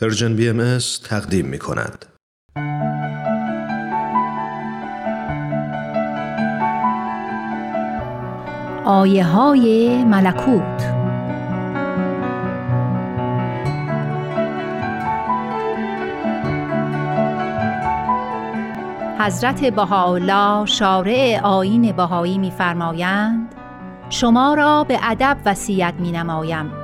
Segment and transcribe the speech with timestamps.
[0.00, 2.06] Persian BM تقدیم می کند.
[8.84, 10.82] آیه های ملکوت
[19.18, 23.54] حضرت بهاءالله شارع آیین بهایی می‌فرمایند
[24.10, 26.81] شما را به ادب وصیت می نمایم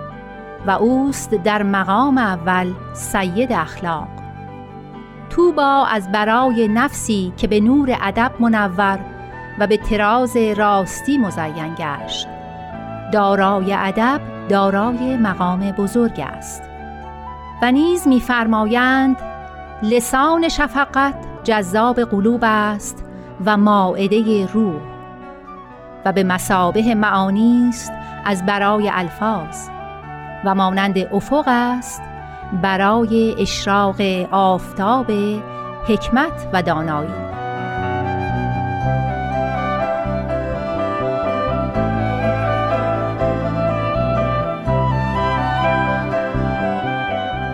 [0.66, 4.08] و اوست در مقام اول سید اخلاق.
[5.30, 8.99] توبا از برای نفسی که به نور ادب منور
[9.58, 12.29] و به تراز راستی مزین گشت.
[13.13, 16.63] دارای ادب دارای مقام بزرگ است.
[17.63, 19.16] و نیز میفرمایند
[19.82, 23.04] لسان شفقت جذاب قلوب است
[23.44, 24.80] و ماعده روح
[26.04, 27.93] و به مسابه معانی است
[28.25, 29.68] از برای الفاظ.
[30.45, 32.03] و مانند افق است
[32.62, 35.11] برای اشراق آفتاب
[35.89, 37.28] حکمت و دانایی.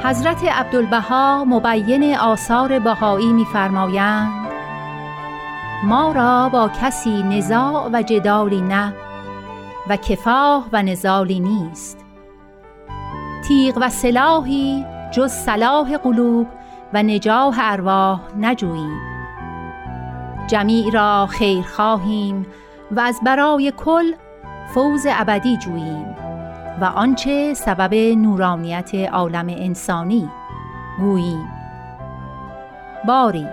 [0.04, 4.44] حضرت عبدالبها مبین آثار بهایی می‌فرمایند
[5.84, 8.94] ما را با کسی نزاع و جدالی نه
[9.88, 12.03] و کفاه و نزالی نیست.
[13.48, 16.46] تیغ و سلاحی جز صلاح قلوب
[16.92, 19.00] و نجاح ارواح نجوییم.
[20.46, 22.46] جمیع را خیر خواهیم
[22.90, 24.12] و از برای کل
[24.74, 26.16] فوز ابدی جوییم
[26.80, 30.28] و آنچه سبب نورانیت عالم انسانی
[31.00, 31.48] گوییم.
[33.06, 33.46] باری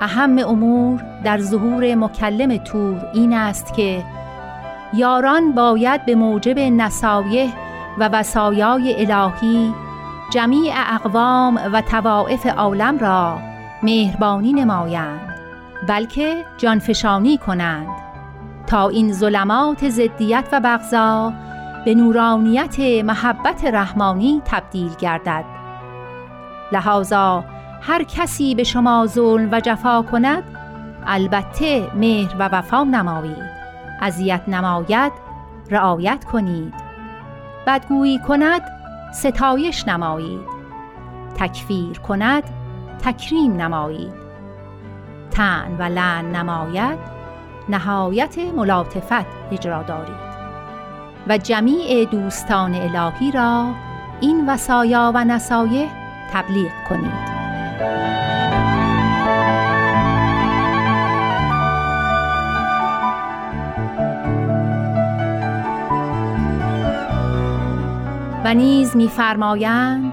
[0.00, 4.04] اهم امور در ظهور مکلم تور این است که
[4.94, 7.69] یاران باید به موجب نصایح
[8.00, 9.74] و وسایای الهی
[10.30, 13.38] جمیع اقوام و توائف عالم را
[13.82, 15.34] مهربانی نمایند
[15.88, 17.88] بلکه جانفشانی کنند.
[18.66, 21.32] تا این ظلمات زدیت و بغضا
[21.84, 25.44] به نورانیت محبت رحمانی تبدیل گردد.
[26.72, 27.44] لحاظا
[27.82, 30.42] هر کسی به شما ظلم و جفا کند
[31.06, 33.50] البته مهر و وفا نمایید.
[34.00, 35.12] اذیت نماید
[35.70, 36.89] رعایت کنید.
[37.70, 38.62] بدگویی کند
[39.12, 40.40] ستایش نمایید.
[41.36, 42.42] تکفیر کند
[43.04, 44.12] تکریم نمایید.
[45.30, 46.98] تن و لن نماید
[47.68, 50.30] نهایت ملاطفت اجرا دارید.
[51.28, 53.66] و جمیع دوستان الهی را
[54.20, 55.88] این وصایا و نصایح
[56.32, 57.30] تبلیغ کنید.
[68.44, 70.12] و نیز میفرمایند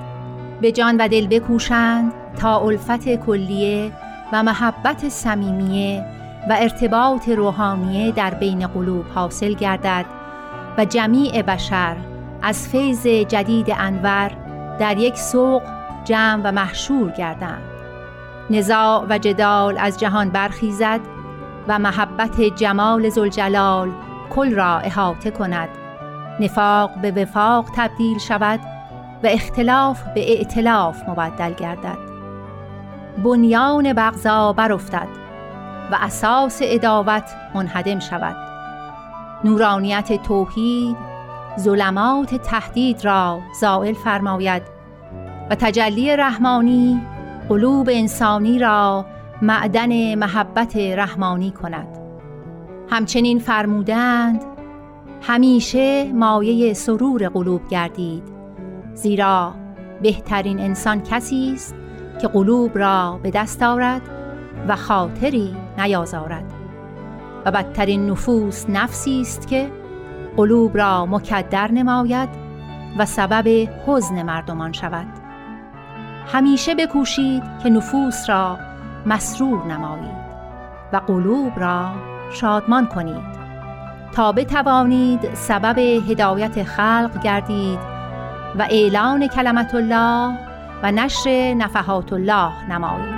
[0.61, 3.91] به جان و دل بکوشند تا الفت کلیه
[4.33, 6.05] و محبت صمیمیه
[6.49, 10.05] و ارتباط روحانیه در بین قلوب حاصل گردد
[10.77, 11.95] و جمیع بشر
[12.41, 14.31] از فیض جدید انور
[14.79, 15.61] در یک سوق
[16.05, 17.61] جمع و محشور گردند.
[18.49, 20.99] نزاع و جدال از جهان برخیزد
[21.67, 23.91] و محبت جمال زلجلال
[24.29, 25.69] کل را احاطه کند.
[26.39, 28.59] نفاق به وفاق تبدیل شود
[29.23, 31.97] و اختلاف به ائتلاف مبدل گردد.
[33.23, 35.07] بنیان بغضا برافتد
[35.91, 38.35] و اساس اداوت منهدم شود.
[39.43, 40.97] نورانیت توحید
[41.59, 44.61] ظلمات تهدید را زائل فرماید
[45.49, 47.01] و تجلی رحمانی
[47.49, 49.05] قلوب انسانی را
[49.41, 51.87] معدن محبت رحمانی کند.
[52.89, 54.56] همچنین فرمودند
[55.21, 58.23] همیشه مایه سرور قلوب گردید.
[58.93, 59.53] زیرا
[60.01, 61.75] بهترین انسان کسی است
[62.21, 64.01] که قلوب را به دست آورد
[64.67, 66.53] و خاطری نیازارد.
[67.45, 69.71] و بدترین نفوس نفسی است که
[70.37, 72.29] قلوب را مکدر نماید
[72.97, 75.07] و سبب حزن مردمان شود.
[76.33, 78.57] همیشه بکوشید که نفوس را
[79.05, 80.27] مسرور نمایید
[80.93, 81.91] و قلوب را
[82.31, 83.36] شادمان کنید.
[84.11, 87.79] تا بتوانید سبب هدایت خلق گردید
[88.55, 90.37] و اعلان کلمت الله
[90.83, 93.16] و نشر نفحات الله نمایید.